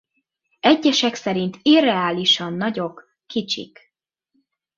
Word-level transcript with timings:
Egyesek 0.59 1.15
szerint 1.15 1.57
irreálisan 1.61 2.53
nagyok-kicsik. 2.53 3.93